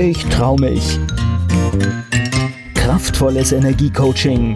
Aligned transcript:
Ich 0.00 0.24
trau 0.26 0.54
mich. 0.54 0.96
Kraftvolles 2.74 3.50
Energiecoaching. 3.50 4.54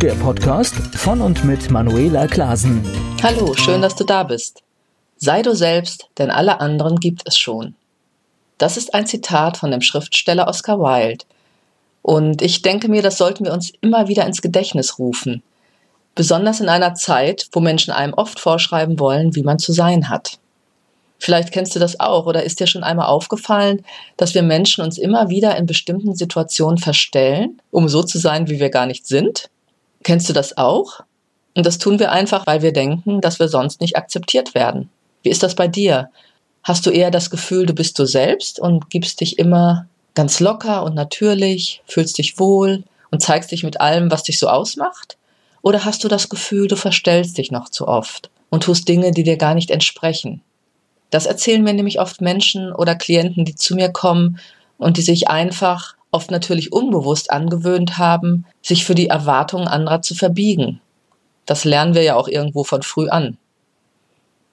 Der 0.00 0.14
Podcast 0.14 0.74
von 0.96 1.20
und 1.20 1.44
mit 1.44 1.70
Manuela 1.70 2.26
Klasen. 2.28 2.82
Hallo, 3.22 3.52
schön, 3.52 3.82
dass 3.82 3.94
du 3.94 4.04
da 4.04 4.22
bist. 4.22 4.62
Sei 5.18 5.42
du 5.42 5.54
selbst, 5.54 6.08
denn 6.16 6.30
alle 6.30 6.60
anderen 6.60 6.96
gibt 6.96 7.24
es 7.26 7.36
schon. 7.36 7.74
Das 8.56 8.78
ist 8.78 8.94
ein 8.94 9.06
Zitat 9.06 9.58
von 9.58 9.70
dem 9.70 9.82
Schriftsteller 9.82 10.48
Oscar 10.48 10.78
Wilde. 10.78 11.26
Und 12.00 12.40
ich 12.40 12.62
denke 12.62 12.88
mir, 12.88 13.02
das 13.02 13.18
sollten 13.18 13.44
wir 13.44 13.52
uns 13.52 13.70
immer 13.82 14.08
wieder 14.08 14.24
ins 14.26 14.40
Gedächtnis 14.40 14.98
rufen. 14.98 15.42
Besonders 16.14 16.60
in 16.60 16.70
einer 16.70 16.94
Zeit, 16.94 17.48
wo 17.52 17.60
Menschen 17.60 17.92
einem 17.92 18.14
oft 18.14 18.40
vorschreiben 18.40 18.98
wollen, 18.98 19.34
wie 19.34 19.42
man 19.42 19.58
zu 19.58 19.72
sein 19.74 20.08
hat. 20.08 20.38
Vielleicht 21.22 21.52
kennst 21.52 21.76
du 21.76 21.78
das 21.78 22.00
auch 22.00 22.26
oder 22.26 22.42
ist 22.42 22.58
dir 22.58 22.66
schon 22.66 22.82
einmal 22.82 23.06
aufgefallen, 23.06 23.84
dass 24.16 24.34
wir 24.34 24.42
Menschen 24.42 24.82
uns 24.82 24.98
immer 24.98 25.28
wieder 25.28 25.56
in 25.56 25.66
bestimmten 25.66 26.16
Situationen 26.16 26.78
verstellen, 26.78 27.62
um 27.70 27.88
so 27.88 28.02
zu 28.02 28.18
sein, 28.18 28.48
wie 28.48 28.58
wir 28.58 28.70
gar 28.70 28.86
nicht 28.86 29.06
sind? 29.06 29.48
Kennst 30.02 30.28
du 30.28 30.32
das 30.32 30.56
auch? 30.56 30.98
Und 31.54 31.64
das 31.64 31.78
tun 31.78 32.00
wir 32.00 32.10
einfach, 32.10 32.44
weil 32.48 32.62
wir 32.62 32.72
denken, 32.72 33.20
dass 33.20 33.38
wir 33.38 33.46
sonst 33.46 33.80
nicht 33.80 33.96
akzeptiert 33.96 34.56
werden. 34.56 34.90
Wie 35.22 35.28
ist 35.28 35.44
das 35.44 35.54
bei 35.54 35.68
dir? 35.68 36.10
Hast 36.64 36.86
du 36.86 36.90
eher 36.90 37.12
das 37.12 37.30
Gefühl, 37.30 37.66
du 37.66 37.72
bist 37.72 37.96
du 38.00 38.04
selbst 38.04 38.58
und 38.58 38.90
gibst 38.90 39.20
dich 39.20 39.38
immer 39.38 39.86
ganz 40.14 40.40
locker 40.40 40.82
und 40.82 40.96
natürlich, 40.96 41.82
fühlst 41.86 42.18
dich 42.18 42.40
wohl 42.40 42.82
und 43.12 43.22
zeigst 43.22 43.52
dich 43.52 43.62
mit 43.62 43.80
allem, 43.80 44.10
was 44.10 44.24
dich 44.24 44.40
so 44.40 44.48
ausmacht? 44.48 45.16
Oder 45.62 45.84
hast 45.84 46.02
du 46.02 46.08
das 46.08 46.28
Gefühl, 46.28 46.66
du 46.66 46.74
verstellst 46.74 47.38
dich 47.38 47.52
noch 47.52 47.68
zu 47.68 47.86
oft 47.86 48.28
und 48.50 48.64
tust 48.64 48.88
Dinge, 48.88 49.12
die 49.12 49.22
dir 49.22 49.36
gar 49.36 49.54
nicht 49.54 49.70
entsprechen? 49.70 50.42
Das 51.12 51.26
erzählen 51.26 51.62
mir 51.62 51.74
nämlich 51.74 52.00
oft 52.00 52.22
Menschen 52.22 52.72
oder 52.72 52.94
Klienten, 52.94 53.44
die 53.44 53.54
zu 53.54 53.74
mir 53.74 53.90
kommen 53.90 54.38
und 54.78 54.96
die 54.96 55.02
sich 55.02 55.28
einfach 55.28 55.94
oft 56.10 56.30
natürlich 56.30 56.72
unbewusst 56.72 57.30
angewöhnt 57.30 57.98
haben, 57.98 58.46
sich 58.62 58.86
für 58.86 58.94
die 58.94 59.08
Erwartungen 59.08 59.68
anderer 59.68 60.00
zu 60.00 60.14
verbiegen. 60.14 60.80
Das 61.44 61.66
lernen 61.66 61.94
wir 61.94 62.02
ja 62.02 62.16
auch 62.16 62.28
irgendwo 62.28 62.64
von 62.64 62.82
früh 62.82 63.10
an. 63.10 63.36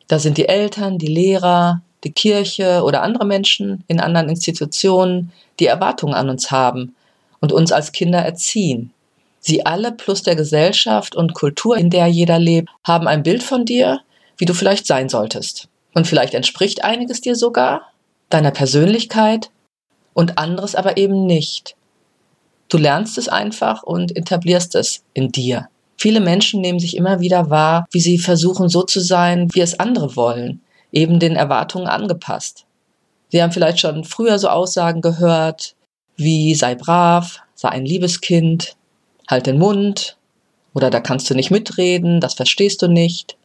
Da 0.10 0.20
sind 0.20 0.38
die 0.38 0.50
Eltern, 0.50 0.98
die 0.98 1.08
Lehrer, 1.08 1.82
die 2.04 2.12
Kirche 2.12 2.84
oder 2.84 3.04
andere 3.04 3.26
Menschen 3.26 3.86
in 3.88 4.02
anderen 4.02 4.28
Institutionen, 4.28 5.32
die 5.62 5.68
Erwartungen 5.68 6.14
an 6.14 6.30
uns 6.30 6.52
haben 6.52 6.94
und 7.40 7.54
uns 7.54 7.72
als 7.72 7.94
Kinder 7.94 8.20
erziehen. 8.20 8.92
Sie 9.40 9.66
alle 9.66 9.94
plus 9.94 10.24
der 10.24 10.36
Gesellschaft 10.36 11.16
und 11.16 11.36
Kultur, 11.36 11.78
in 11.78 11.90
der 11.90 12.08
jeder 12.08 12.38
lebt, 12.38 12.68
haben 12.84 13.08
ein 13.08 13.24
Bild 13.24 13.44
von 13.44 13.64
dir, 13.64 14.02
wie 14.38 14.46
du 14.46 14.54
vielleicht 14.54 14.88
sein 14.88 15.08
solltest. 15.08 15.70
Und 15.94 16.08
vielleicht 16.08 16.34
entspricht 16.34 16.84
einiges 16.84 17.22
dir 17.22 17.36
sogar, 17.36 17.82
deiner 18.30 18.52
Persönlichkeit 18.52 19.52
und 20.14 20.38
anderes 20.38 20.76
aber 20.76 20.98
eben 20.98 21.26
nicht. 21.26 21.76
Du 22.68 22.78
lernst 22.78 23.18
es 23.18 23.28
einfach 23.28 23.84
und 23.84 24.16
etablierst 24.16 24.76
es 24.76 25.04
in 25.14 25.32
dir. 25.32 25.68
Viele 25.98 26.20
Menschen 26.20 26.62
nehmen 26.62 26.80
sich 26.80 26.96
immer 26.96 27.20
wieder 27.20 27.50
wahr, 27.50 27.86
wie 27.92 28.00
sie 28.00 28.20
versuchen 28.20 28.70
so 28.70 28.84
zu 28.84 29.02
sein, 29.02 29.50
wie 29.54 29.62
es 29.62 29.80
andere 29.80 30.16
wollen, 30.16 30.62
eben 30.92 31.20
den 31.20 31.36
Erwartungen 31.36 31.88
angepasst. 31.88 32.66
Sie 33.30 33.42
haben 33.42 33.52
vielleicht 33.52 33.80
schon 33.80 34.04
früher 34.04 34.40
so 34.40 34.48
Aussagen 34.48 35.02
gehört, 35.02 35.76
wie 36.16 36.56
sei 36.56 36.76
brav, 36.76 37.42
sei 37.56 37.70
ein 37.70 37.86
liebes 37.86 38.22
Kind, 38.22 38.76
halt 39.28 39.46
den 39.46 39.58
Mund, 39.58 40.18
oder 40.74 40.90
da 40.90 41.00
kannst 41.00 41.30
du 41.30 41.36
nicht 41.36 41.52
mitreden, 41.52 42.22
das 42.22 42.36
verstehst 42.36 42.82
du 42.82 42.88
nicht. 42.88 43.36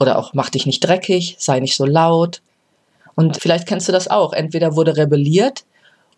Oder 0.00 0.18
auch 0.18 0.32
mach 0.34 0.50
dich 0.50 0.66
nicht 0.66 0.80
dreckig, 0.80 1.36
sei 1.38 1.60
nicht 1.60 1.76
so 1.76 1.84
laut. 1.84 2.42
Und 3.14 3.40
vielleicht 3.40 3.68
kennst 3.68 3.86
du 3.86 3.92
das 3.92 4.08
auch. 4.08 4.32
Entweder 4.32 4.74
wurde 4.74 4.96
rebelliert 4.96 5.64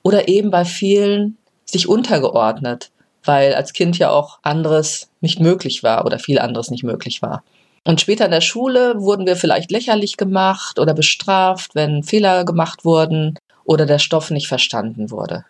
oder 0.02 0.28
eben 0.28 0.50
bei 0.50 0.64
vielen 0.64 1.36
sich 1.64 1.88
untergeordnet, 1.88 2.92
weil 3.24 3.54
als 3.54 3.72
Kind 3.72 3.98
ja 3.98 4.10
auch 4.10 4.38
anderes 4.42 5.10
nicht 5.20 5.40
möglich 5.40 5.82
war 5.82 6.06
oder 6.06 6.18
viel 6.18 6.38
anderes 6.38 6.70
nicht 6.70 6.84
möglich 6.84 7.22
war. 7.22 7.42
Und 7.84 8.00
später 8.00 8.26
in 8.26 8.30
der 8.30 8.40
Schule 8.40 9.00
wurden 9.00 9.26
wir 9.26 9.36
vielleicht 9.36 9.72
lächerlich 9.72 10.16
gemacht 10.16 10.78
oder 10.78 10.94
bestraft, 10.94 11.74
wenn 11.74 12.04
Fehler 12.04 12.44
gemacht 12.44 12.84
wurden 12.84 13.38
oder 13.64 13.86
der 13.86 13.98
Stoff 13.98 14.30
nicht 14.30 14.46
verstanden 14.46 15.10
wurde. 15.10 15.44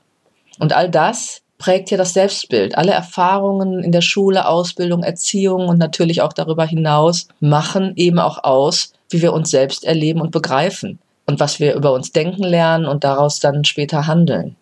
Und 0.58 0.72
all 0.72 0.88
das 0.88 1.41
prägt 1.62 1.92
ja 1.92 1.96
das 1.96 2.12
Selbstbild. 2.12 2.76
Alle 2.76 2.90
Erfahrungen 2.90 3.84
in 3.84 3.92
der 3.92 4.00
Schule, 4.00 4.48
Ausbildung, 4.48 5.04
Erziehung 5.04 5.68
und 5.68 5.78
natürlich 5.78 6.20
auch 6.20 6.32
darüber 6.32 6.66
hinaus 6.66 7.28
machen 7.38 7.92
eben 7.94 8.18
auch 8.18 8.42
aus, 8.42 8.92
wie 9.10 9.22
wir 9.22 9.32
uns 9.32 9.50
selbst 9.50 9.84
erleben 9.84 10.20
und 10.20 10.32
begreifen 10.32 10.98
und 11.24 11.38
was 11.38 11.60
wir 11.60 11.74
über 11.74 11.92
uns 11.92 12.10
denken 12.10 12.42
lernen 12.42 12.84
und 12.84 13.04
daraus 13.04 13.38
dann 13.38 13.64
später 13.64 14.08
handeln. 14.08 14.56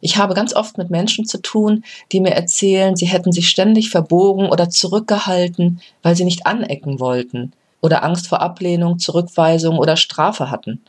Ich 0.00 0.16
habe 0.16 0.32
ganz 0.32 0.54
oft 0.54 0.78
mit 0.78 0.88
Menschen 0.88 1.26
zu 1.26 1.36
tun, 1.36 1.84
die 2.12 2.20
mir 2.20 2.32
erzählen, 2.32 2.96
sie 2.96 3.06
hätten 3.06 3.32
sich 3.32 3.50
ständig 3.50 3.90
verbogen 3.90 4.48
oder 4.48 4.70
zurückgehalten, 4.70 5.82
weil 6.02 6.16
sie 6.16 6.24
nicht 6.24 6.46
anecken 6.46 6.98
wollten 6.98 7.52
oder 7.82 8.02
Angst 8.04 8.26
vor 8.28 8.40
Ablehnung, 8.40 8.98
Zurückweisung 8.98 9.76
oder 9.76 9.98
Strafe 9.98 10.50
hatten. 10.50 10.80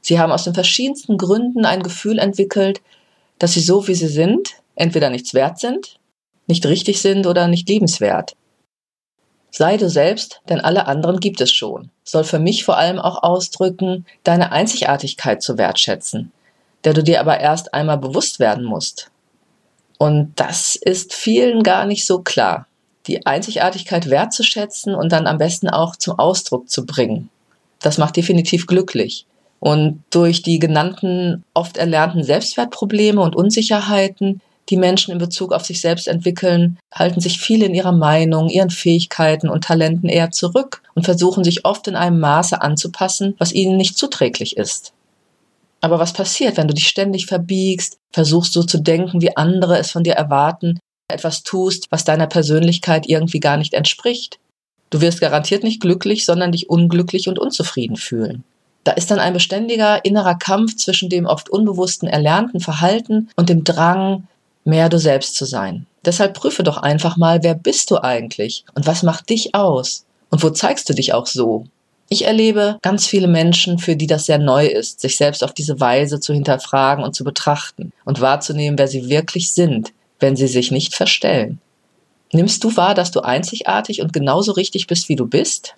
Sie 0.00 0.18
haben 0.18 0.32
aus 0.32 0.44
den 0.44 0.54
verschiedensten 0.54 1.18
Gründen 1.18 1.66
ein 1.66 1.82
Gefühl 1.82 2.18
entwickelt, 2.18 2.80
dass 3.38 3.52
sie 3.52 3.60
so 3.60 3.86
wie 3.86 3.94
sie 3.94 4.08
sind 4.08 4.59
entweder 4.74 5.10
nichts 5.10 5.34
wert 5.34 5.58
sind, 5.58 5.98
nicht 6.46 6.66
richtig 6.66 7.00
sind 7.00 7.26
oder 7.26 7.48
nicht 7.48 7.68
liebenswert. 7.68 8.34
Sei 9.50 9.76
du 9.76 9.88
selbst, 9.88 10.40
denn 10.48 10.60
alle 10.60 10.86
anderen 10.86 11.18
gibt 11.18 11.40
es 11.40 11.50
schon, 11.52 11.90
soll 12.04 12.24
für 12.24 12.38
mich 12.38 12.64
vor 12.64 12.76
allem 12.76 12.98
auch 12.98 13.22
ausdrücken, 13.22 14.06
deine 14.22 14.52
Einzigartigkeit 14.52 15.42
zu 15.42 15.58
wertschätzen, 15.58 16.32
der 16.84 16.94
du 16.94 17.02
dir 17.02 17.20
aber 17.20 17.40
erst 17.40 17.74
einmal 17.74 17.98
bewusst 17.98 18.38
werden 18.38 18.64
musst. 18.64 19.10
Und 19.98 20.32
das 20.36 20.76
ist 20.76 21.12
vielen 21.12 21.62
gar 21.62 21.84
nicht 21.84 22.06
so 22.06 22.22
klar, 22.22 22.66
die 23.06 23.26
Einzigartigkeit 23.26 24.08
wertzuschätzen 24.08 24.94
und 24.94 25.10
dann 25.12 25.26
am 25.26 25.38
besten 25.38 25.68
auch 25.68 25.96
zum 25.96 26.18
Ausdruck 26.18 26.70
zu 26.70 26.86
bringen. 26.86 27.28
Das 27.80 27.98
macht 27.98 28.16
definitiv 28.16 28.66
glücklich. 28.66 29.26
Und 29.58 30.02
durch 30.10 30.42
die 30.42 30.58
genannten 30.58 31.44
oft 31.52 31.76
erlernten 31.76 32.24
Selbstwertprobleme 32.24 33.20
und 33.20 33.36
Unsicherheiten 33.36 34.40
die 34.70 34.76
Menschen 34.76 35.12
in 35.12 35.18
Bezug 35.18 35.52
auf 35.52 35.64
sich 35.64 35.80
selbst 35.80 36.08
entwickeln, 36.08 36.78
halten 36.94 37.20
sich 37.20 37.40
viele 37.40 37.66
in 37.66 37.74
ihrer 37.74 37.92
Meinung, 37.92 38.48
ihren 38.48 38.70
Fähigkeiten 38.70 39.48
und 39.48 39.64
Talenten 39.64 40.08
eher 40.08 40.30
zurück 40.30 40.82
und 40.94 41.04
versuchen 41.04 41.44
sich 41.44 41.64
oft 41.64 41.88
in 41.88 41.96
einem 41.96 42.20
Maße 42.20 42.62
anzupassen, 42.62 43.34
was 43.38 43.52
ihnen 43.52 43.76
nicht 43.76 43.98
zuträglich 43.98 44.56
ist. 44.56 44.92
Aber 45.80 45.98
was 45.98 46.12
passiert, 46.12 46.56
wenn 46.56 46.68
du 46.68 46.74
dich 46.74 46.88
ständig 46.88 47.26
verbiegst, 47.26 47.98
versuchst 48.12 48.52
so 48.52 48.62
zu 48.62 48.78
denken, 48.78 49.20
wie 49.20 49.36
andere 49.36 49.78
es 49.78 49.90
von 49.90 50.04
dir 50.04 50.12
erwarten, 50.12 50.78
etwas 51.08 51.42
tust, 51.42 51.86
was 51.90 52.04
deiner 52.04 52.26
Persönlichkeit 52.26 53.08
irgendwie 53.08 53.40
gar 53.40 53.56
nicht 53.56 53.74
entspricht? 53.74 54.38
Du 54.90 55.00
wirst 55.00 55.20
garantiert 55.20 55.64
nicht 55.64 55.80
glücklich, 55.80 56.24
sondern 56.24 56.52
dich 56.52 56.68
unglücklich 56.68 57.28
und 57.28 57.38
unzufrieden 57.38 57.96
fühlen. 57.96 58.44
Da 58.84 58.92
ist 58.92 59.10
dann 59.10 59.18
ein 59.18 59.34
beständiger 59.34 60.04
innerer 60.04 60.36
Kampf 60.36 60.76
zwischen 60.76 61.08
dem 61.08 61.26
oft 61.26 61.48
unbewussten 61.48 62.08
erlernten 62.08 62.60
Verhalten 62.60 63.28
und 63.36 63.48
dem 63.48 63.62
Drang, 63.62 64.26
mehr 64.70 64.88
du 64.88 64.98
selbst 64.98 65.34
zu 65.34 65.44
sein. 65.44 65.86
Deshalb 66.04 66.32
prüfe 66.32 66.62
doch 66.62 66.78
einfach 66.78 67.18
mal, 67.18 67.42
wer 67.42 67.54
bist 67.54 67.90
du 67.90 68.02
eigentlich 68.02 68.64
und 68.74 68.86
was 68.86 69.02
macht 69.02 69.28
dich 69.28 69.54
aus 69.54 70.06
und 70.30 70.42
wo 70.42 70.48
zeigst 70.48 70.88
du 70.88 70.94
dich 70.94 71.12
auch 71.12 71.26
so? 71.26 71.66
Ich 72.08 72.24
erlebe 72.24 72.78
ganz 72.82 73.06
viele 73.06 73.28
Menschen, 73.28 73.78
für 73.78 73.94
die 73.94 74.06
das 74.06 74.24
sehr 74.24 74.38
neu 74.38 74.66
ist, 74.66 75.00
sich 75.00 75.16
selbst 75.16 75.44
auf 75.44 75.52
diese 75.52 75.78
Weise 75.78 76.18
zu 76.18 76.32
hinterfragen 76.32 77.04
und 77.04 77.14
zu 77.14 77.22
betrachten 77.22 77.92
und 78.04 78.20
wahrzunehmen, 78.20 78.78
wer 78.78 78.88
sie 78.88 79.08
wirklich 79.08 79.52
sind, 79.52 79.92
wenn 80.18 80.34
sie 80.34 80.48
sich 80.48 80.70
nicht 80.70 80.94
verstellen. 80.94 81.60
Nimmst 82.32 82.64
du 82.64 82.76
wahr, 82.76 82.94
dass 82.94 83.10
du 83.10 83.20
einzigartig 83.20 84.00
und 84.00 84.12
genauso 84.12 84.52
richtig 84.52 84.86
bist, 84.86 85.08
wie 85.08 85.16
du 85.16 85.26
bist? 85.26 85.74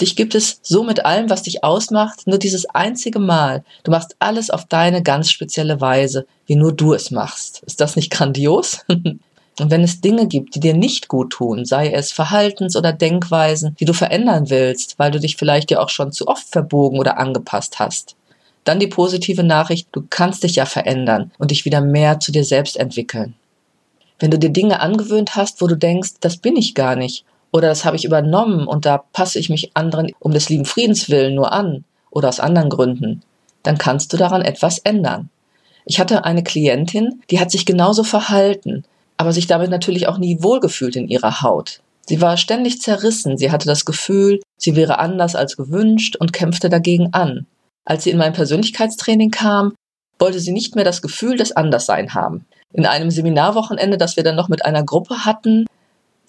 Dich 0.00 0.16
gibt 0.16 0.34
es 0.34 0.60
so 0.62 0.82
mit 0.82 1.04
allem, 1.04 1.28
was 1.28 1.42
dich 1.42 1.62
ausmacht, 1.62 2.26
nur 2.26 2.38
dieses 2.38 2.66
einzige 2.66 3.18
Mal. 3.18 3.64
Du 3.84 3.90
machst 3.90 4.16
alles 4.18 4.48
auf 4.48 4.64
deine 4.64 5.02
ganz 5.02 5.30
spezielle 5.30 5.80
Weise, 5.80 6.26
wie 6.46 6.56
nur 6.56 6.72
du 6.72 6.94
es 6.94 7.10
machst. 7.10 7.62
Ist 7.66 7.80
das 7.80 7.96
nicht 7.96 8.10
grandios? 8.10 8.84
Und 8.88 9.70
wenn 9.70 9.82
es 9.82 10.00
Dinge 10.00 10.26
gibt, 10.26 10.54
die 10.54 10.60
dir 10.60 10.72
nicht 10.72 11.08
gut 11.08 11.32
tun, 11.32 11.66
sei 11.66 11.90
es 11.90 12.12
Verhaltens- 12.12 12.76
oder 12.76 12.94
Denkweisen, 12.94 13.76
die 13.78 13.84
du 13.84 13.92
verändern 13.92 14.48
willst, 14.48 14.98
weil 14.98 15.10
du 15.10 15.20
dich 15.20 15.36
vielleicht 15.36 15.70
ja 15.70 15.80
auch 15.80 15.90
schon 15.90 16.12
zu 16.12 16.28
oft 16.28 16.48
verbogen 16.48 16.98
oder 16.98 17.18
angepasst 17.18 17.78
hast, 17.78 18.16
dann 18.64 18.80
die 18.80 18.86
positive 18.86 19.42
Nachricht, 19.42 19.88
du 19.92 20.02
kannst 20.08 20.44
dich 20.44 20.56
ja 20.56 20.64
verändern 20.64 21.30
und 21.38 21.50
dich 21.50 21.66
wieder 21.66 21.82
mehr 21.82 22.20
zu 22.20 22.32
dir 22.32 22.44
selbst 22.44 22.78
entwickeln. 22.78 23.34
Wenn 24.18 24.30
du 24.30 24.38
dir 24.38 24.50
Dinge 24.50 24.80
angewöhnt 24.80 25.36
hast, 25.36 25.60
wo 25.60 25.66
du 25.66 25.76
denkst, 25.76 26.12
das 26.20 26.38
bin 26.38 26.56
ich 26.56 26.74
gar 26.74 26.96
nicht, 26.96 27.24
oder 27.52 27.68
das 27.68 27.84
habe 27.84 27.96
ich 27.96 28.04
übernommen 28.04 28.66
und 28.66 28.86
da 28.86 28.98
passe 28.98 29.38
ich 29.38 29.50
mich 29.50 29.72
anderen 29.74 30.12
um 30.18 30.32
des 30.32 30.48
lieben 30.48 30.64
Friedens 30.64 31.10
willen 31.10 31.34
nur 31.34 31.52
an 31.52 31.84
oder 32.10 32.28
aus 32.28 32.40
anderen 32.40 32.70
Gründen, 32.70 33.22
dann 33.62 33.78
kannst 33.78 34.12
du 34.12 34.16
daran 34.16 34.42
etwas 34.42 34.78
ändern. 34.78 35.30
Ich 35.84 35.98
hatte 35.98 36.24
eine 36.24 36.42
Klientin, 36.42 37.22
die 37.30 37.40
hat 37.40 37.50
sich 37.50 37.66
genauso 37.66 38.04
verhalten, 38.04 38.84
aber 39.16 39.32
sich 39.32 39.46
damit 39.46 39.70
natürlich 39.70 40.06
auch 40.06 40.18
nie 40.18 40.42
wohlgefühlt 40.42 40.96
in 40.96 41.08
ihrer 41.08 41.42
Haut. 41.42 41.80
Sie 42.06 42.20
war 42.20 42.36
ständig 42.36 42.80
zerrissen, 42.80 43.38
sie 43.38 43.50
hatte 43.50 43.66
das 43.66 43.84
Gefühl, 43.84 44.40
sie 44.56 44.76
wäre 44.76 44.98
anders 44.98 45.36
als 45.36 45.56
gewünscht 45.56 46.16
und 46.16 46.32
kämpfte 46.32 46.68
dagegen 46.68 47.12
an. 47.12 47.46
Als 47.84 48.04
sie 48.04 48.10
in 48.10 48.18
mein 48.18 48.32
Persönlichkeitstraining 48.32 49.30
kam, 49.30 49.74
wollte 50.18 50.40
sie 50.40 50.52
nicht 50.52 50.74
mehr 50.74 50.84
das 50.84 51.02
Gefühl 51.02 51.36
des 51.36 51.52
Anderssein 51.52 52.14
haben. 52.14 52.46
In 52.72 52.86
einem 52.86 53.10
Seminarwochenende, 53.10 53.96
das 53.96 54.16
wir 54.16 54.22
dann 54.22 54.36
noch 54.36 54.48
mit 54.48 54.64
einer 54.64 54.84
Gruppe 54.84 55.24
hatten, 55.24 55.66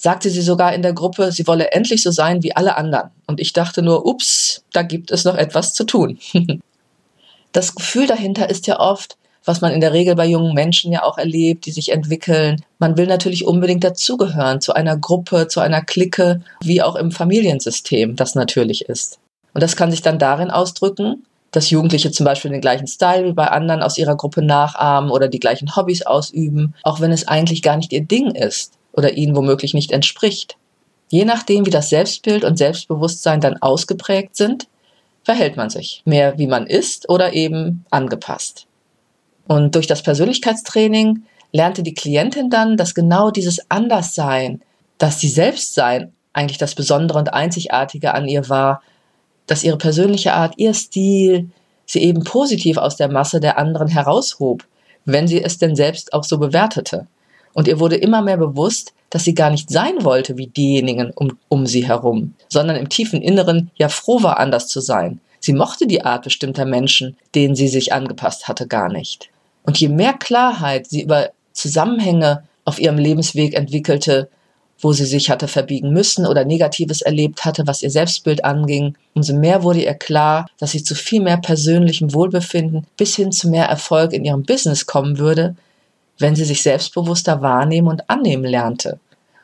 sagte 0.01 0.31
sie 0.31 0.41
sogar 0.41 0.73
in 0.73 0.81
der 0.81 0.93
Gruppe, 0.93 1.31
sie 1.31 1.45
wolle 1.45 1.71
endlich 1.73 2.01
so 2.01 2.09
sein 2.09 2.41
wie 2.41 2.55
alle 2.55 2.75
anderen. 2.75 3.11
Und 3.27 3.39
ich 3.39 3.53
dachte 3.53 3.83
nur, 3.83 4.03
ups, 4.07 4.63
da 4.73 4.81
gibt 4.81 5.11
es 5.11 5.25
noch 5.25 5.35
etwas 5.35 5.75
zu 5.75 5.83
tun. 5.83 6.17
das 7.51 7.75
Gefühl 7.75 8.07
dahinter 8.07 8.49
ist 8.49 8.65
ja 8.65 8.79
oft, 8.79 9.15
was 9.45 9.61
man 9.61 9.71
in 9.71 9.79
der 9.79 9.93
Regel 9.93 10.15
bei 10.15 10.25
jungen 10.25 10.55
Menschen 10.55 10.91
ja 10.91 11.03
auch 11.03 11.19
erlebt, 11.19 11.67
die 11.67 11.71
sich 11.71 11.91
entwickeln. 11.91 12.63
Man 12.79 12.97
will 12.97 13.05
natürlich 13.05 13.45
unbedingt 13.45 13.83
dazugehören, 13.83 14.59
zu 14.59 14.73
einer 14.73 14.97
Gruppe, 14.97 15.47
zu 15.47 15.59
einer 15.59 15.83
Clique, 15.83 16.41
wie 16.63 16.81
auch 16.81 16.95
im 16.95 17.11
Familiensystem 17.11 18.15
das 18.15 18.33
natürlich 18.33 18.85
ist. 18.85 19.19
Und 19.53 19.61
das 19.61 19.75
kann 19.75 19.91
sich 19.91 20.01
dann 20.01 20.17
darin 20.17 20.49
ausdrücken, 20.49 21.27
dass 21.51 21.69
Jugendliche 21.69 22.11
zum 22.11 22.23
Beispiel 22.23 22.49
den 22.49 22.61
gleichen 22.61 22.87
Style 22.87 23.25
wie 23.25 23.33
bei 23.33 23.49
anderen 23.49 23.83
aus 23.83 23.99
ihrer 23.99 24.15
Gruppe 24.15 24.41
nachahmen 24.41 25.11
oder 25.11 25.27
die 25.27 25.39
gleichen 25.39 25.75
Hobbys 25.75 26.01
ausüben, 26.01 26.73
auch 26.81 27.01
wenn 27.01 27.11
es 27.11 27.27
eigentlich 27.27 27.61
gar 27.61 27.77
nicht 27.77 27.93
ihr 27.93 28.03
Ding 28.03 28.31
ist 28.31 28.73
oder 28.93 29.13
ihnen 29.13 29.35
womöglich 29.35 29.73
nicht 29.73 29.91
entspricht. 29.91 30.57
Je 31.09 31.25
nachdem, 31.25 31.65
wie 31.65 31.71
das 31.71 31.89
Selbstbild 31.89 32.43
und 32.43 32.57
Selbstbewusstsein 32.57 33.41
dann 33.41 33.61
ausgeprägt 33.61 34.35
sind, 34.35 34.67
verhält 35.23 35.57
man 35.57 35.69
sich 35.69 36.01
mehr 36.05 36.37
wie 36.37 36.47
man 36.47 36.67
ist 36.67 37.09
oder 37.09 37.33
eben 37.33 37.85
angepasst. 37.89 38.65
Und 39.47 39.75
durch 39.75 39.87
das 39.87 40.03
Persönlichkeitstraining 40.03 41.23
lernte 41.51 41.83
die 41.83 41.93
Klientin 41.93 42.49
dann, 42.49 42.77
dass 42.77 42.95
genau 42.95 43.31
dieses 43.31 43.69
Anderssein, 43.69 44.61
dass 44.97 45.19
sie 45.19 45.29
selbst 45.29 45.73
sein, 45.73 46.13
eigentlich 46.33 46.57
das 46.57 46.75
Besondere 46.75 47.19
und 47.19 47.33
Einzigartige 47.33 48.13
an 48.13 48.27
ihr 48.27 48.47
war, 48.47 48.81
dass 49.47 49.63
ihre 49.63 49.77
persönliche 49.77 50.33
Art, 50.33 50.53
ihr 50.57 50.73
Stil 50.73 51.49
sie 51.85 52.03
eben 52.03 52.23
positiv 52.23 52.77
aus 52.77 52.95
der 52.95 53.11
Masse 53.11 53.41
der 53.41 53.57
anderen 53.57 53.89
heraushob, 53.89 54.63
wenn 55.03 55.27
sie 55.27 55.43
es 55.43 55.57
denn 55.57 55.75
selbst 55.75 56.13
auch 56.13 56.23
so 56.23 56.37
bewertete. 56.37 57.07
Und 57.53 57.67
ihr 57.67 57.79
wurde 57.79 57.95
immer 57.95 58.21
mehr 58.21 58.37
bewusst, 58.37 58.93
dass 59.09 59.25
sie 59.25 59.33
gar 59.33 59.49
nicht 59.49 59.69
sein 59.69 60.03
wollte 60.03 60.37
wie 60.37 60.47
diejenigen 60.47 61.11
um, 61.15 61.37
um 61.49 61.65
sie 61.67 61.87
herum, 61.87 62.33
sondern 62.47 62.77
im 62.77 62.89
tiefen 62.89 63.21
Inneren 63.21 63.69
ja 63.75 63.89
froh 63.89 64.23
war, 64.23 64.39
anders 64.39 64.67
zu 64.67 64.79
sein. 64.79 65.19
Sie 65.39 65.53
mochte 65.53 65.87
die 65.87 66.03
Art 66.03 66.23
bestimmter 66.23 66.65
Menschen, 66.65 67.17
denen 67.35 67.55
sie 67.55 67.67
sich 67.67 67.93
angepasst 67.93 68.47
hatte, 68.47 68.67
gar 68.67 68.89
nicht. 68.89 69.29
Und 69.63 69.79
je 69.79 69.89
mehr 69.89 70.13
Klarheit 70.13 70.87
sie 70.87 71.01
über 71.01 71.31
Zusammenhänge 71.51 72.43
auf 72.63 72.79
ihrem 72.79 72.97
Lebensweg 72.97 73.53
entwickelte, 73.53 74.29
wo 74.79 74.93
sie 74.93 75.05
sich 75.05 75.29
hatte 75.29 75.47
verbiegen 75.47 75.91
müssen 75.91 76.25
oder 76.25 76.45
Negatives 76.45 77.01
erlebt 77.01 77.45
hatte, 77.45 77.67
was 77.67 77.83
ihr 77.83 77.91
Selbstbild 77.91 78.43
anging, 78.43 78.95
umso 79.13 79.33
mehr 79.33 79.63
wurde 79.63 79.83
ihr 79.83 79.93
klar, 79.93 80.47
dass 80.57 80.71
sie 80.71 80.83
zu 80.83 80.95
viel 80.95 81.21
mehr 81.21 81.37
persönlichem 81.37 82.13
Wohlbefinden 82.13 82.87
bis 82.97 83.15
hin 83.15 83.31
zu 83.31 83.49
mehr 83.49 83.65
Erfolg 83.65 84.13
in 84.13 84.25
ihrem 84.25 84.43
Business 84.43 84.85
kommen 84.87 85.17
würde, 85.17 85.55
wenn 86.21 86.35
sie 86.35 86.45
sich 86.45 86.63
selbstbewusster 86.63 87.41
wahrnehmen 87.41 87.87
und 87.87 88.09
annehmen 88.09 88.45
lernte. 88.45 88.99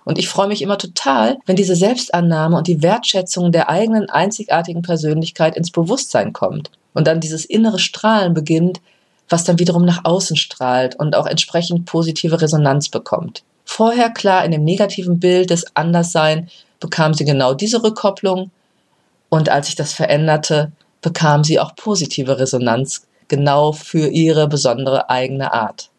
Und 0.06 0.18
ich 0.18 0.30
freue 0.30 0.48
mich 0.48 0.62
immer 0.62 0.78
total, 0.78 1.38
wenn 1.46 1.58
diese 1.58 1.76
Selbstannahme 1.76 2.58
und 2.58 2.68
die 2.68 2.82
Wertschätzung 2.82 3.52
der 3.52 3.70
eigenen 3.70 4.10
einzigartigen 4.10 4.82
Persönlichkeit 4.82 5.58
ins 5.58 5.70
Bewusstsein 5.70 6.32
kommt 6.32 6.72
und 6.94 7.08
dann 7.08 7.20
dieses 7.20 7.44
innere 7.44 7.80
Strahlen 7.80 8.34
beginnt, 8.34 8.80
was 9.28 9.44
dann 9.44 9.60
wiederum 9.60 9.84
nach 9.84 10.06
außen 10.06 10.38
strahlt 10.38 10.96
und 10.96 11.16
auch 11.16 11.26
entsprechend 11.26 11.86
positive 11.86 12.42
Resonanz 12.42 12.88
bekommt. 12.88 13.44
Vorher 13.66 14.10
klar 14.10 14.46
in 14.46 14.52
dem 14.52 14.64
negativen 14.64 15.20
Bild 15.20 15.50
des 15.50 15.76
Anderssein 15.76 16.50
bekam 16.80 17.14
sie 17.14 17.26
genau 17.26 17.54
diese 17.54 17.84
Rückkopplung 17.84 18.50
und 19.28 19.50
als 19.50 19.66
sich 19.66 19.76
das 19.76 19.92
veränderte, 19.92 20.72
bekam 21.02 21.44
sie 21.44 21.60
auch 21.60 21.76
positive 21.76 22.40
Resonanz 22.40 23.06
genau 23.28 23.74
für 23.74 24.08
ihre 24.08 24.48
besondere 24.48 25.10
eigene 25.10 25.54
Art. 25.54 25.90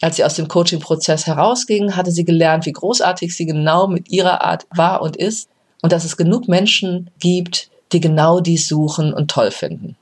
Als 0.00 0.16
sie 0.16 0.24
aus 0.24 0.34
dem 0.34 0.48
Coaching-Prozess 0.48 1.26
herausging, 1.26 1.96
hatte 1.96 2.10
sie 2.10 2.24
gelernt, 2.24 2.66
wie 2.66 2.72
großartig 2.72 3.34
sie 3.34 3.46
genau 3.46 3.86
mit 3.86 4.10
ihrer 4.10 4.42
Art 4.42 4.66
war 4.74 5.00
und 5.00 5.16
ist 5.16 5.48
und 5.82 5.92
dass 5.92 6.04
es 6.04 6.16
genug 6.16 6.48
Menschen 6.48 7.10
gibt, 7.18 7.70
die 7.92 8.00
genau 8.00 8.40
dies 8.40 8.68
suchen 8.68 9.14
und 9.14 9.30
toll 9.30 9.50
finden. 9.50 9.96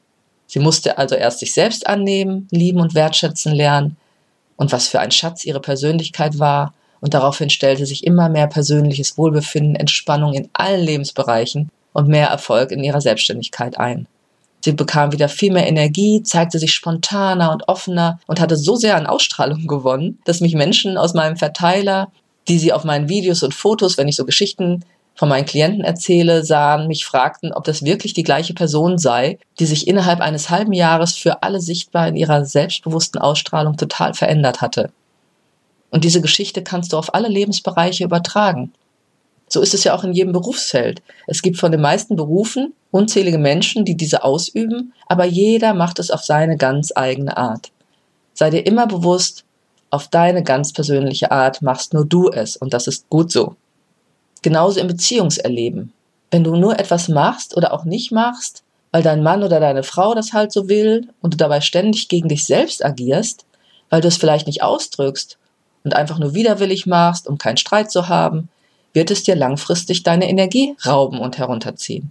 Sie 0.46 0.58
musste 0.58 0.98
also 0.98 1.14
erst 1.14 1.40
sich 1.40 1.54
selbst 1.54 1.86
annehmen, 1.86 2.48
lieben 2.50 2.80
und 2.80 2.94
wertschätzen 2.94 3.52
lernen 3.52 3.96
und 4.56 4.72
was 4.72 4.88
für 4.88 5.00
ein 5.00 5.10
Schatz 5.10 5.44
ihre 5.44 5.60
Persönlichkeit 5.60 6.38
war. 6.38 6.74
Und 7.00 7.14
daraufhin 7.14 7.50
stellte 7.50 7.86
sich 7.86 8.04
immer 8.04 8.28
mehr 8.28 8.46
persönliches 8.46 9.18
Wohlbefinden, 9.18 9.76
Entspannung 9.76 10.32
in 10.32 10.48
allen 10.52 10.80
Lebensbereichen 10.80 11.70
und 11.92 12.08
mehr 12.08 12.28
Erfolg 12.28 12.70
in 12.70 12.82
ihrer 12.82 13.00
Selbstständigkeit 13.00 13.78
ein. 13.78 14.06
Sie 14.64 14.72
bekam 14.72 15.12
wieder 15.12 15.28
viel 15.28 15.52
mehr 15.52 15.68
Energie, 15.68 16.22
zeigte 16.22 16.58
sich 16.58 16.72
spontaner 16.72 17.52
und 17.52 17.68
offener 17.68 18.18
und 18.26 18.40
hatte 18.40 18.56
so 18.56 18.76
sehr 18.76 18.96
an 18.96 19.06
Ausstrahlung 19.06 19.66
gewonnen, 19.66 20.18
dass 20.24 20.40
mich 20.40 20.54
Menschen 20.54 20.96
aus 20.96 21.12
meinem 21.12 21.36
Verteiler, 21.36 22.10
die 22.48 22.58
sie 22.58 22.72
auf 22.72 22.82
meinen 22.82 23.10
Videos 23.10 23.42
und 23.42 23.52
Fotos, 23.52 23.98
wenn 23.98 24.08
ich 24.08 24.16
so 24.16 24.24
Geschichten 24.24 24.82
von 25.16 25.28
meinen 25.28 25.44
Klienten 25.44 25.84
erzähle, 25.84 26.44
sahen, 26.44 26.88
mich 26.88 27.04
fragten, 27.04 27.52
ob 27.52 27.64
das 27.64 27.84
wirklich 27.84 28.14
die 28.14 28.22
gleiche 28.22 28.54
Person 28.54 28.96
sei, 28.96 29.38
die 29.58 29.66
sich 29.66 29.86
innerhalb 29.86 30.20
eines 30.20 30.48
halben 30.48 30.72
Jahres 30.72 31.14
für 31.14 31.42
alle 31.42 31.60
sichtbar 31.60 32.08
in 32.08 32.16
ihrer 32.16 32.46
selbstbewussten 32.46 33.20
Ausstrahlung 33.20 33.76
total 33.76 34.14
verändert 34.14 34.62
hatte. 34.62 34.90
Und 35.90 36.04
diese 36.04 36.22
Geschichte 36.22 36.62
kannst 36.62 36.94
du 36.94 36.96
auf 36.96 37.12
alle 37.14 37.28
Lebensbereiche 37.28 38.04
übertragen. 38.04 38.72
So 39.48 39.60
ist 39.60 39.74
es 39.74 39.84
ja 39.84 39.94
auch 39.94 40.04
in 40.04 40.12
jedem 40.12 40.32
Berufsfeld. 40.32 41.02
Es 41.26 41.42
gibt 41.42 41.58
von 41.58 41.70
den 41.70 41.80
meisten 41.80 42.16
Berufen 42.16 42.74
unzählige 42.90 43.38
Menschen, 43.38 43.84
die 43.84 43.96
diese 43.96 44.24
ausüben, 44.24 44.92
aber 45.06 45.24
jeder 45.24 45.74
macht 45.74 45.98
es 45.98 46.10
auf 46.10 46.24
seine 46.24 46.56
ganz 46.56 46.92
eigene 46.94 47.36
Art. 47.36 47.70
Sei 48.34 48.50
dir 48.50 48.66
immer 48.66 48.86
bewusst, 48.86 49.44
auf 49.90 50.08
deine 50.08 50.42
ganz 50.42 50.72
persönliche 50.72 51.30
Art 51.30 51.62
machst 51.62 51.94
nur 51.94 52.04
du 52.04 52.30
es 52.30 52.56
und 52.56 52.74
das 52.74 52.86
ist 52.86 53.08
gut 53.10 53.30
so. 53.30 53.56
Genauso 54.42 54.80
im 54.80 54.88
Beziehungserleben. 54.88 55.92
Wenn 56.30 56.44
du 56.44 56.56
nur 56.56 56.78
etwas 56.78 57.08
machst 57.08 57.56
oder 57.56 57.72
auch 57.72 57.84
nicht 57.84 58.10
machst, 58.10 58.64
weil 58.90 59.02
dein 59.02 59.22
Mann 59.22 59.42
oder 59.42 59.60
deine 59.60 59.82
Frau 59.82 60.14
das 60.14 60.32
halt 60.32 60.52
so 60.52 60.68
will 60.68 61.08
und 61.20 61.34
du 61.34 61.36
dabei 61.36 61.60
ständig 61.60 62.08
gegen 62.08 62.28
dich 62.28 62.44
selbst 62.44 62.84
agierst, 62.84 63.44
weil 63.90 64.00
du 64.00 64.08
es 64.08 64.16
vielleicht 64.16 64.46
nicht 64.46 64.62
ausdrückst 64.62 65.38
und 65.84 65.94
einfach 65.94 66.18
nur 66.18 66.34
widerwillig 66.34 66.86
machst, 66.86 67.26
um 67.26 67.38
keinen 67.38 67.56
Streit 67.56 67.90
zu 67.90 68.08
haben, 68.08 68.48
wird 68.94 69.10
es 69.10 69.22
dir 69.22 69.36
langfristig 69.36 70.02
deine 70.02 70.28
Energie 70.28 70.74
rauben 70.86 71.18
und 71.18 71.36
herunterziehen. 71.36 72.10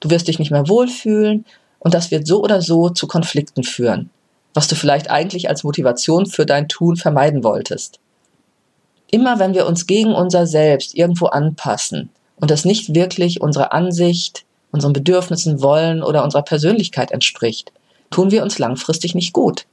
Du 0.00 0.10
wirst 0.10 0.26
dich 0.26 0.38
nicht 0.38 0.50
mehr 0.50 0.68
wohlfühlen 0.68 1.44
und 1.78 1.94
das 1.94 2.10
wird 2.10 2.26
so 2.26 2.42
oder 2.42 2.60
so 2.60 2.88
zu 2.88 3.06
Konflikten 3.06 3.62
führen, 3.62 4.10
was 4.54 4.66
du 4.66 4.74
vielleicht 4.74 5.10
eigentlich 5.10 5.48
als 5.48 5.62
Motivation 5.62 6.26
für 6.26 6.46
dein 6.46 6.68
Tun 6.68 6.96
vermeiden 6.96 7.44
wolltest. 7.44 8.00
Immer 9.10 9.38
wenn 9.38 9.54
wir 9.54 9.66
uns 9.66 9.86
gegen 9.86 10.12
unser 10.12 10.46
Selbst 10.46 10.94
irgendwo 10.94 11.26
anpassen 11.26 12.10
und 12.36 12.50
das 12.50 12.64
nicht 12.64 12.94
wirklich 12.94 13.40
unserer 13.40 13.72
Ansicht, 13.72 14.44
unseren 14.72 14.92
Bedürfnissen, 14.92 15.62
Wollen 15.62 16.02
oder 16.02 16.24
unserer 16.24 16.42
Persönlichkeit 16.42 17.12
entspricht, 17.12 17.70
tun 18.10 18.30
wir 18.30 18.42
uns 18.42 18.58
langfristig 18.58 19.14
nicht 19.14 19.32
gut. 19.32 19.66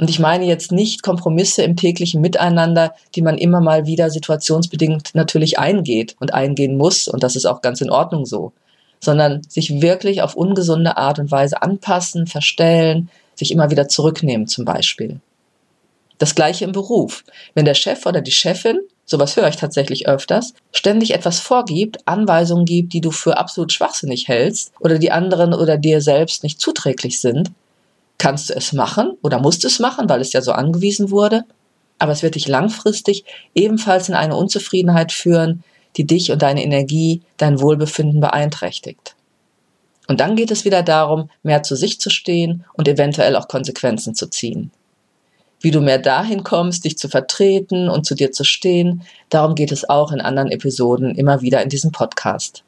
Und 0.00 0.08
ich 0.08 0.18
meine 0.18 0.46
jetzt 0.46 0.72
nicht 0.72 1.02
Kompromisse 1.02 1.62
im 1.62 1.76
täglichen 1.76 2.22
Miteinander, 2.22 2.94
die 3.14 3.20
man 3.20 3.36
immer 3.36 3.60
mal 3.60 3.84
wieder 3.84 4.08
situationsbedingt 4.08 5.14
natürlich 5.14 5.58
eingeht 5.58 6.16
und 6.20 6.32
eingehen 6.32 6.78
muss, 6.78 7.06
und 7.06 7.22
das 7.22 7.36
ist 7.36 7.44
auch 7.44 7.60
ganz 7.60 7.82
in 7.82 7.90
Ordnung 7.90 8.24
so, 8.24 8.54
sondern 8.98 9.42
sich 9.46 9.82
wirklich 9.82 10.22
auf 10.22 10.36
ungesunde 10.36 10.96
Art 10.96 11.18
und 11.18 11.30
Weise 11.30 11.60
anpassen, 11.60 12.26
verstellen, 12.26 13.10
sich 13.34 13.52
immer 13.52 13.70
wieder 13.70 13.88
zurücknehmen 13.88 14.46
zum 14.46 14.64
Beispiel. 14.64 15.20
Das 16.16 16.34
gleiche 16.34 16.64
im 16.64 16.72
Beruf. 16.72 17.22
Wenn 17.54 17.66
der 17.66 17.74
Chef 17.74 18.06
oder 18.06 18.22
die 18.22 18.30
Chefin, 18.30 18.78
sowas 19.04 19.36
höre 19.36 19.48
ich 19.48 19.56
tatsächlich 19.56 20.08
öfters, 20.08 20.54
ständig 20.72 21.12
etwas 21.12 21.40
vorgibt, 21.40 21.98
Anweisungen 22.06 22.64
gibt, 22.64 22.94
die 22.94 23.02
du 23.02 23.10
für 23.10 23.36
absolut 23.36 23.70
schwachsinnig 23.70 24.28
hältst 24.28 24.72
oder 24.80 24.98
die 24.98 25.12
anderen 25.12 25.52
oder 25.52 25.76
dir 25.76 26.00
selbst 26.00 26.42
nicht 26.42 26.58
zuträglich 26.58 27.20
sind, 27.20 27.50
kannst 28.20 28.50
du 28.50 28.54
es 28.54 28.72
machen 28.72 29.12
oder 29.22 29.40
musst 29.40 29.64
es 29.64 29.80
machen, 29.80 30.08
weil 30.08 30.20
es 30.20 30.32
ja 30.32 30.42
so 30.42 30.52
angewiesen 30.52 31.10
wurde. 31.10 31.42
Aber 31.98 32.12
es 32.12 32.22
wird 32.22 32.36
dich 32.36 32.46
langfristig 32.46 33.24
ebenfalls 33.54 34.08
in 34.08 34.14
eine 34.14 34.36
Unzufriedenheit 34.36 35.10
führen, 35.10 35.64
die 35.96 36.06
dich 36.06 36.30
und 36.30 36.40
deine 36.42 36.62
Energie, 36.62 37.22
dein 37.36 37.60
Wohlbefinden 37.60 38.20
beeinträchtigt. 38.20 39.16
Und 40.06 40.20
dann 40.20 40.36
geht 40.36 40.50
es 40.50 40.64
wieder 40.64 40.82
darum, 40.82 41.30
mehr 41.42 41.62
zu 41.62 41.76
sich 41.76 42.00
zu 42.00 42.10
stehen 42.10 42.64
und 42.74 42.88
eventuell 42.88 43.36
auch 43.36 43.48
Konsequenzen 43.48 44.14
zu 44.14 44.28
ziehen 44.28 44.70
wie 45.60 45.70
du 45.70 45.80
mehr 45.80 45.98
dahin 45.98 46.42
kommst, 46.42 46.84
dich 46.84 46.96
zu 46.96 47.08
vertreten 47.08 47.88
und 47.88 48.06
zu 48.06 48.14
dir 48.14 48.32
zu 48.32 48.44
stehen. 48.44 49.02
Darum 49.28 49.54
geht 49.54 49.72
es 49.72 49.88
auch 49.88 50.10
in 50.10 50.20
anderen 50.20 50.50
Episoden 50.50 51.14
immer 51.14 51.42
wieder 51.42 51.62
in 51.62 51.68
diesem 51.68 51.92
Podcast. 51.92 52.64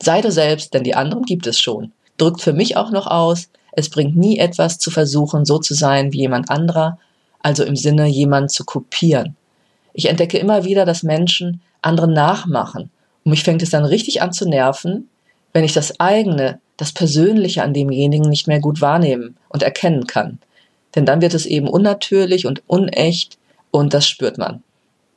Sei 0.00 0.20
du 0.20 0.30
selbst, 0.30 0.74
denn 0.74 0.84
die 0.84 0.94
anderen 0.94 1.24
gibt 1.24 1.46
es 1.46 1.58
schon. 1.58 1.92
Drückt 2.18 2.40
für 2.40 2.52
mich 2.52 2.76
auch 2.76 2.90
noch 2.90 3.06
aus, 3.06 3.48
es 3.78 3.90
bringt 3.90 4.16
nie 4.16 4.38
etwas 4.38 4.78
zu 4.78 4.90
versuchen, 4.90 5.44
so 5.44 5.58
zu 5.58 5.74
sein 5.74 6.12
wie 6.12 6.18
jemand 6.18 6.50
anderer, 6.50 6.98
also 7.40 7.62
im 7.64 7.76
Sinne, 7.76 8.06
jemanden 8.06 8.48
zu 8.48 8.64
kopieren. 8.64 9.36
Ich 9.92 10.08
entdecke 10.08 10.38
immer 10.38 10.64
wieder, 10.64 10.84
dass 10.84 11.04
Menschen 11.04 11.60
anderen 11.80 12.12
nachmachen. 12.12 12.90
Und 13.24 13.30
mich 13.30 13.44
fängt 13.44 13.62
es 13.62 13.70
dann 13.70 13.84
richtig 13.84 14.20
an 14.20 14.32
zu 14.32 14.48
nerven, 14.48 15.08
wenn 15.52 15.64
ich 15.64 15.72
das 15.72 16.00
eigene 16.00 16.60
das 16.76 16.92
Persönliche 16.92 17.62
an 17.62 17.74
demjenigen 17.74 18.28
nicht 18.28 18.46
mehr 18.46 18.60
gut 18.60 18.80
wahrnehmen 18.80 19.36
und 19.48 19.62
erkennen 19.62 20.06
kann. 20.06 20.38
Denn 20.94 21.06
dann 21.06 21.20
wird 21.20 21.34
es 21.34 21.46
eben 21.46 21.68
unnatürlich 21.68 22.46
und 22.46 22.62
unecht 22.66 23.38
und 23.70 23.94
das 23.94 24.08
spürt 24.08 24.38
man. 24.38 24.62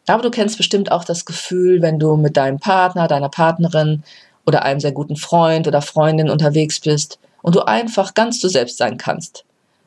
Aber 0.08 0.24
du 0.24 0.32
kennst 0.32 0.58
bestimmt 0.58 0.92
auch 0.92 1.04
das 1.04 1.26
Gefühl, 1.26 1.82
wenn 1.82 2.00
du 2.00 2.16
mit 2.16 2.38
deinem 2.38 2.60
Partner, 2.60 3.08
deiner 3.08 3.30
Partnerin 3.30 4.04
oder 4.46 4.64
einem 4.64 4.80
sehr 4.80 4.92
guten 4.92 5.16
Freund 5.16 5.68
oder 5.68 5.82
Freundin 5.82 6.30
unterwegs 6.30 6.80
bist 6.80 7.20
und 7.42 7.56
du 7.56 7.62
einfach 7.62 8.14
ganz 8.14 8.40
du 8.40 8.48
selbst 8.48 8.78
sein 8.78 8.98
kannst. 8.98 9.46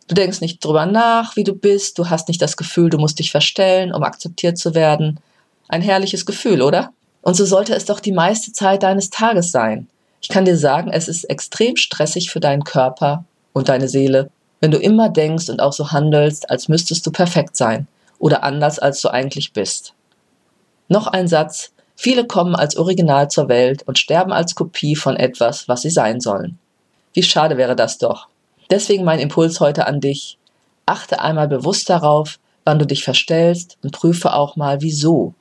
Du 0.08 0.14
denkst 0.14 0.40
nicht 0.40 0.62
drüber 0.62 0.87
nach, 0.87 1.37
wie 1.37 1.44
du 1.44 1.54
bist, 1.54 1.99
du 1.99 2.11
hast 2.11 2.28
nicht 2.28 2.42
das 2.42 2.56
Gefühl, 2.56 2.90
du 2.90 2.99
musst 2.99 3.18
dich 3.18 3.30
verstellen, 3.30 3.94
um 3.94 4.02
akzeptiert 4.02 4.58
zu 4.58 4.75
werden. 4.75 5.20
Ein 5.68 5.80
herrliches 5.80 6.26
Gefühl, 6.26 6.61
oder? 6.61 6.92
Und 7.23 7.34
so 7.34 7.46
sollte 7.46 7.75
es 7.75 7.87
doch 7.87 8.00
die 8.00 8.12
meiste 8.12 8.52
Zeit 8.52 8.82
deines 8.82 9.08
Tages 9.08 9.50
sein. 9.50 9.88
Ich 10.20 10.28
kann 10.28 10.44
dir 10.44 10.58
sagen, 10.58 10.90
es 10.90 11.08
ist 11.08 11.25
extrem 11.25 11.76
stressig 11.76 12.30
für 12.30 12.40
deinen 12.40 12.64
Körper 12.64 13.25
und 13.54 13.68
deine 13.70 13.88
Seele, 13.88 14.30
wenn 14.61 14.70
du 14.70 14.78
immer 14.78 15.08
denkst 15.08 15.49
und 15.49 15.61
auch 15.61 15.73
so 15.73 15.90
handelst, 15.90 16.50
als 16.50 16.68
müsstest 16.68 17.06
du 17.06 17.11
perfekt 17.11 17.56
sein 17.56 17.87
oder 18.18 18.42
anders, 18.42 18.78
als 18.78 19.00
du 19.00 19.08
eigentlich 19.08 19.52
bist. 19.52 19.94
Noch 20.88 21.06
ein 21.06 21.28
Satz. 21.28 21.73
Viele 21.96 22.26
kommen 22.26 22.54
als 22.54 22.76
Original 22.76 23.30
zur 23.30 23.49
Welt 23.49 23.82
und 23.84 23.99
sterben 23.99 24.32
als 24.32 24.54
Kopie 24.54 24.96
von 24.96 25.16
etwas, 25.16 25.68
was 25.68 25.82
sie 25.82 25.90
sein 25.90 26.20
sollen. 26.20 26.58
Wie 27.14 27.23
schade 27.23 27.56
wäre 27.56 27.76
das 27.76 27.99
doch. 27.99 28.28
Deswegen 28.71 29.04
mein 29.04 29.21
Impuls 29.21 29.61
heute 29.61 29.87
an 29.87 30.00
dich. 30.00 30.38
Achte 30.85 31.21
einmal 31.21 31.49
bewusst 31.49 31.88
darauf, 31.88 32.38
wann 32.64 32.78
du 32.78 32.87
dich 32.87 33.04
verstellst 33.04 33.78
und 33.83 33.92
prüfe 33.92 34.35
auch 34.35 34.56
mal, 34.56 34.83
wieso. 34.83 35.35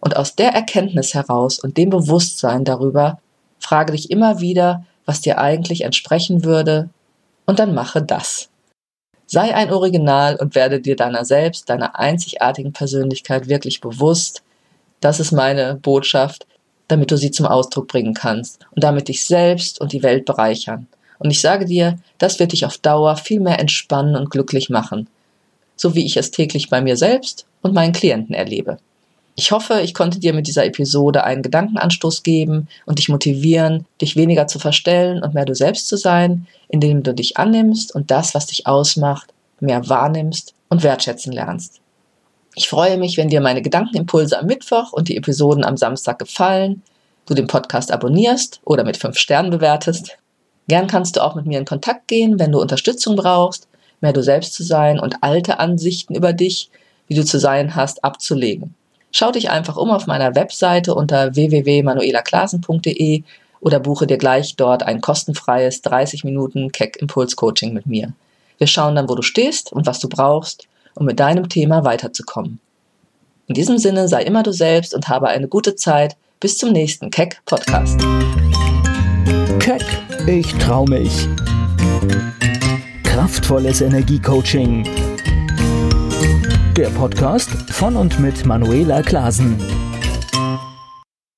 Und 0.00 0.16
aus 0.16 0.34
der 0.34 0.52
Erkenntnis 0.52 1.14
heraus 1.14 1.58
und 1.58 1.76
dem 1.76 1.90
Bewusstsein 1.90 2.64
darüber, 2.64 3.20
frage 3.58 3.92
dich 3.92 4.10
immer 4.10 4.40
wieder, 4.40 4.84
was 5.04 5.20
dir 5.20 5.38
eigentlich 5.38 5.82
entsprechen 5.82 6.44
würde, 6.44 6.88
und 7.46 7.58
dann 7.58 7.74
mache 7.74 8.00
das. 8.00 8.48
Sei 9.26 9.54
ein 9.54 9.72
Original 9.72 10.36
und 10.36 10.54
werde 10.54 10.80
dir 10.80 10.96
deiner 10.96 11.24
selbst, 11.24 11.68
deiner 11.68 11.98
einzigartigen 11.98 12.72
Persönlichkeit 12.72 13.48
wirklich 13.48 13.80
bewusst. 13.80 14.42
Das 15.00 15.20
ist 15.20 15.32
meine 15.32 15.74
Botschaft, 15.74 16.46
damit 16.88 17.10
du 17.10 17.16
sie 17.16 17.30
zum 17.30 17.46
Ausdruck 17.46 17.88
bringen 17.88 18.14
kannst 18.14 18.60
und 18.74 18.82
damit 18.84 19.08
dich 19.08 19.24
selbst 19.24 19.80
und 19.80 19.92
die 19.92 20.02
Welt 20.02 20.24
bereichern. 20.24 20.86
Und 21.20 21.30
ich 21.30 21.40
sage 21.40 21.66
dir, 21.66 21.98
das 22.18 22.40
wird 22.40 22.52
dich 22.52 22.66
auf 22.66 22.78
Dauer 22.78 23.16
viel 23.16 23.38
mehr 23.38 23.60
entspannen 23.60 24.16
und 24.16 24.30
glücklich 24.30 24.70
machen, 24.70 25.06
so 25.76 25.94
wie 25.94 26.04
ich 26.04 26.16
es 26.16 26.32
täglich 26.32 26.70
bei 26.70 26.80
mir 26.80 26.96
selbst 26.96 27.46
und 27.62 27.74
meinen 27.74 27.92
Klienten 27.92 28.34
erlebe. 28.34 28.78
Ich 29.36 29.52
hoffe, 29.52 29.80
ich 29.80 29.94
konnte 29.94 30.18
dir 30.18 30.32
mit 30.32 30.48
dieser 30.48 30.66
Episode 30.66 31.22
einen 31.24 31.42
Gedankenanstoß 31.42 32.22
geben 32.22 32.68
und 32.84 32.98
dich 32.98 33.08
motivieren, 33.08 33.86
dich 34.00 34.16
weniger 34.16 34.46
zu 34.46 34.58
verstellen 34.58 35.22
und 35.22 35.34
mehr 35.34 35.44
du 35.44 35.54
selbst 35.54 35.88
zu 35.88 35.96
sein, 35.96 36.46
indem 36.68 37.02
du 37.02 37.14
dich 37.14 37.36
annimmst 37.36 37.94
und 37.94 38.10
das, 38.10 38.34
was 38.34 38.46
dich 38.46 38.66
ausmacht, 38.66 39.32
mehr 39.60 39.88
wahrnimmst 39.88 40.54
und 40.68 40.82
wertschätzen 40.82 41.32
lernst. 41.32 41.80
Ich 42.54 42.68
freue 42.68 42.98
mich, 42.98 43.16
wenn 43.16 43.28
dir 43.28 43.40
meine 43.40 43.62
Gedankenimpulse 43.62 44.38
am 44.38 44.46
Mittwoch 44.46 44.92
und 44.92 45.08
die 45.08 45.16
Episoden 45.16 45.64
am 45.64 45.76
Samstag 45.76 46.18
gefallen, 46.18 46.82
du 47.26 47.34
den 47.34 47.46
Podcast 47.46 47.92
abonnierst 47.92 48.60
oder 48.64 48.84
mit 48.84 48.96
fünf 48.96 49.16
Sternen 49.16 49.50
bewertest. 49.50 50.18
Gern 50.68 50.86
kannst 50.86 51.16
du 51.16 51.24
auch 51.24 51.34
mit 51.34 51.46
mir 51.46 51.58
in 51.58 51.64
Kontakt 51.64 52.08
gehen, 52.08 52.38
wenn 52.38 52.52
du 52.52 52.60
Unterstützung 52.60 53.16
brauchst, 53.16 53.68
mehr 54.00 54.12
du 54.12 54.22
selbst 54.22 54.54
zu 54.54 54.62
sein 54.62 54.98
und 54.98 55.22
alte 55.22 55.58
Ansichten 55.58 56.14
über 56.14 56.32
dich, 56.32 56.70
wie 57.08 57.14
du 57.14 57.24
zu 57.24 57.38
sein 57.38 57.74
hast, 57.74 58.04
abzulegen. 58.04 58.74
Schau 59.12 59.32
dich 59.32 59.50
einfach 59.50 59.76
um 59.76 59.90
auf 59.90 60.06
meiner 60.06 60.34
Webseite 60.36 60.94
unter 60.94 61.34
www.manuelaklasen.de 61.34 63.24
oder 63.60 63.80
buche 63.80 64.06
dir 64.06 64.18
gleich 64.18 64.56
dort 64.56 64.84
ein 64.84 65.00
kostenfreies 65.00 65.82
30 65.82 66.24
Minuten 66.24 66.70
Keck 66.72 66.96
Impuls 66.98 67.36
Coaching 67.36 67.74
mit 67.74 67.86
mir. 67.86 68.12
Wir 68.58 68.66
schauen 68.66 68.94
dann, 68.94 69.08
wo 69.08 69.14
du 69.14 69.22
stehst 69.22 69.72
und 69.72 69.86
was 69.86 69.98
du 69.98 70.08
brauchst, 70.08 70.68
um 70.94 71.06
mit 71.06 71.18
deinem 71.18 71.48
Thema 71.48 71.84
weiterzukommen. 71.84 72.60
In 73.48 73.54
diesem 73.54 73.78
Sinne 73.78 74.06
sei 74.06 74.22
immer 74.22 74.44
du 74.44 74.52
selbst 74.52 74.94
und 74.94 75.08
habe 75.08 75.28
eine 75.28 75.48
gute 75.48 75.74
Zeit. 75.74 76.16
Bis 76.38 76.56
zum 76.56 76.70
nächsten 76.72 77.10
Keck 77.10 77.42
Podcast. 77.44 78.00
Keck, 79.58 79.84
ich 80.26 80.54
trau 80.54 80.84
mich. 80.86 81.28
Kraftvolles 83.02 83.80
Energiecoaching 83.80 84.84
der 86.80 86.88
Podcast 86.88 87.50
von 87.72 87.94
und 87.94 88.18
mit 88.20 88.46
Manuela 88.46 89.02
Klasen. 89.02 89.58